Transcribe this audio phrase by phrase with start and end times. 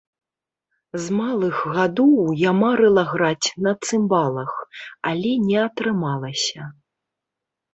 [1.03, 4.51] З малых гадоў я марыла граць на цымбалах,
[5.11, 6.61] але не атрымалася.